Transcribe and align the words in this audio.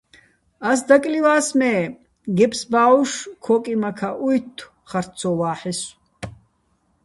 ას 0.69 0.79
დაკლივა́ს, 0.87 1.47
მე́ 1.59 1.77
გეფს 2.37 2.61
ბა́უშ 2.71 3.11
ქო́კიმაქაჸ 3.45 4.17
უჲთთო̆, 4.27 4.71
ხარც 4.89 5.09
ცო 5.17 5.29
ვა́ჰ̦ესო̆. 5.39 5.91